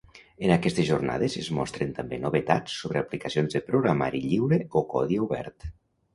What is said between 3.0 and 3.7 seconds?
aplicacions de